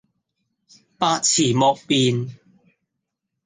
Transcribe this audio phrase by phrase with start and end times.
[0.97, 2.31] 百辭莫辯